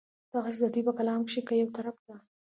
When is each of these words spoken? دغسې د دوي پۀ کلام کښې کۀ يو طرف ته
دغسې 0.31 0.59
د 0.63 0.65
دوي 0.73 0.81
پۀ 0.85 0.91
کلام 0.99 1.21
کښې 1.27 1.41
کۀ 1.47 1.55
يو 1.61 1.69
طرف 1.75 1.95
ته 2.05 2.15